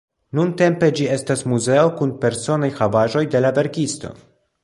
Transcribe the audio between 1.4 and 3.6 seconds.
muzeo kun personaj havaĵoj de la